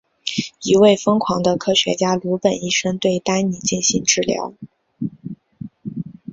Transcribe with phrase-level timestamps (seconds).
[0.63, 4.55] 一位疯狂的科学家鲁本医生对丹尼进行治疗。